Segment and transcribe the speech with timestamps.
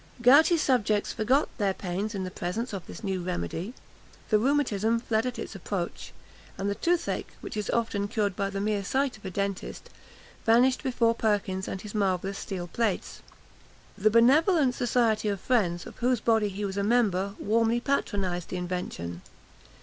[0.19, 3.75] Gouty subjects forgot their pains in the presence of this new remedy;
[4.29, 6.11] the rheumatism fled at its approach;
[6.57, 9.91] and toothache, which is often cured by the mere sight of a dentist,
[10.43, 13.21] vanished before Perkins and his marvellous steel plates.
[13.95, 18.57] The benevolent Society of Friends, of whose body he was a member, warmly patronised the
[18.57, 19.21] invention.